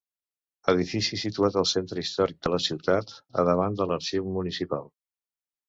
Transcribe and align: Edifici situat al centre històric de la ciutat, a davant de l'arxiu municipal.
Edifici 0.71 1.19
situat 1.23 1.57
al 1.61 1.67
centre 1.73 2.01
històric 2.05 2.41
de 2.47 2.53
la 2.55 2.61
ciutat, 2.69 3.15
a 3.43 3.47
davant 3.53 3.79
de 3.83 3.91
l'arxiu 3.93 4.29
municipal. 4.41 4.93